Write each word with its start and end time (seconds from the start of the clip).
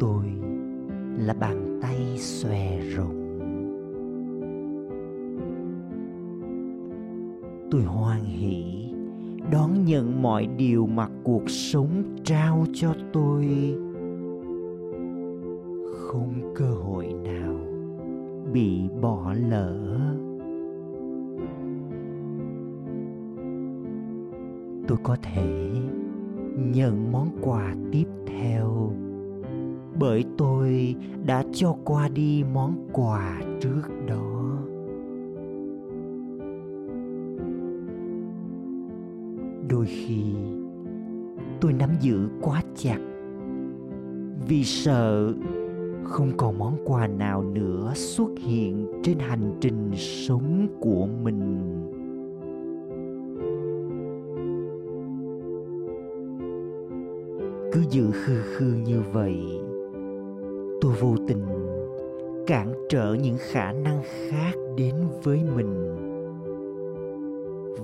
tôi 0.00 0.24
là 1.18 1.34
bàn 1.34 1.78
tay 1.82 2.18
xòe 2.18 2.80
rộng. 2.80 3.18
Tôi 7.70 7.82
hoan 7.82 8.24
hỷ 8.24 8.64
đón 9.52 9.84
nhận 9.84 10.22
mọi 10.22 10.46
điều 10.46 10.86
mà 10.86 11.08
cuộc 11.22 11.50
sống 11.50 12.16
trao 12.24 12.66
cho 12.72 12.94
tôi. 13.12 13.46
Không 15.96 16.52
cơ 16.54 16.70
hội 16.70 17.14
nào 17.24 17.54
bị 18.52 18.80
bỏ 19.00 19.34
lỡ. 19.48 19.76
Tôi 24.88 24.98
có 25.02 25.16
thể 25.22 25.70
nhận 26.56 27.12
món 27.12 27.28
quà 27.42 27.74
tiếp 27.92 28.06
theo 28.26 28.92
bởi 29.98 30.24
tôi 30.36 30.96
đã 31.26 31.44
cho 31.52 31.76
qua 31.84 32.08
đi 32.08 32.44
món 32.52 32.88
quà 32.92 33.40
trước 33.60 33.82
đó. 34.06 34.58
Đôi 39.68 39.86
khi, 39.86 40.22
tôi 41.60 41.72
nắm 41.72 41.90
giữ 42.00 42.28
quá 42.40 42.62
chặt 42.74 42.98
vì 44.48 44.64
sợ 44.64 45.32
không 46.04 46.30
còn 46.36 46.58
món 46.58 46.76
quà 46.84 47.06
nào 47.06 47.42
nữa 47.42 47.92
xuất 47.94 48.30
hiện 48.38 48.86
trên 49.02 49.18
hành 49.18 49.56
trình 49.60 49.90
sống 49.96 50.66
của 50.80 51.06
mình. 51.22 51.74
Cứ 57.72 57.84
giữ 57.90 58.10
khư 58.10 58.40
khư 58.42 58.74
như 58.86 59.02
vậy 59.12 59.60
vô 61.00 61.14
tình 61.28 61.46
cản 62.46 62.72
trở 62.88 63.16
những 63.22 63.36
khả 63.38 63.72
năng 63.72 64.02
khác 64.02 64.52
đến 64.76 64.94
với 65.22 65.40
mình. 65.56 65.94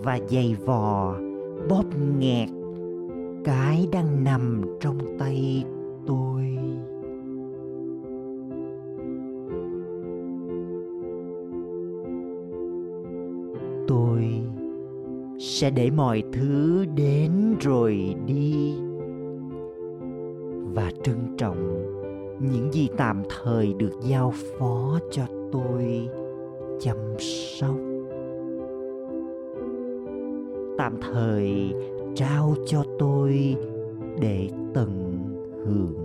Và 0.02 0.18
dày 0.28 0.56
vò, 0.64 1.16
bóp 1.68 1.84
nghẹt, 2.18 2.48
cái 3.44 3.88
đang 3.92 4.24
nằm 4.24 4.62
trong 4.80 4.98
tay 5.18 5.64
tôi. 6.06 6.58
Tôi 13.88 14.22
sẽ 15.38 15.70
để 15.70 15.90
mọi 15.90 16.22
thứ 16.32 16.84
đến 16.96 17.32
rồi 17.60 18.14
đi. 18.26 18.74
Và 20.74 20.90
trân 21.02 21.16
trọng 21.38 22.03
những 22.40 22.72
gì 22.72 22.88
tạm 22.96 23.22
thời 23.28 23.74
được 23.74 23.92
giao 24.02 24.32
phó 24.58 24.98
cho 25.10 25.22
tôi 25.52 26.08
chăm 26.80 26.96
sóc. 27.18 27.76
Tạm 30.78 30.96
thời 31.12 31.72
trao 32.14 32.54
cho 32.66 32.84
tôi 32.98 33.56
để 34.20 34.48
tận 34.74 35.18
hưởng 35.66 36.03